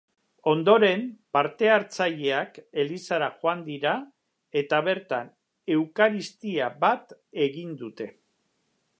[0.51, 1.01] Ondoren,
[1.37, 3.91] parte-hartzaileak elizara joan dira
[4.61, 5.29] eta bertan
[5.75, 7.15] eukaristia bat
[7.49, 8.09] egin dute.